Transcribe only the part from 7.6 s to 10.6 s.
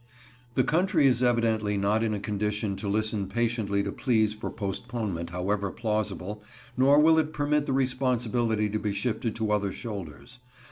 the responsibility to be shifted to other shoulders.